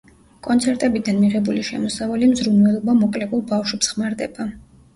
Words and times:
კონცერტებიდან 0.45 1.19
მიღებული 1.25 1.65
შემოსავალი 1.69 2.31
მზრუნველობამოკლებულ 2.33 3.47
ბავშვებს 3.55 3.95
ხმარდება. 3.95 4.53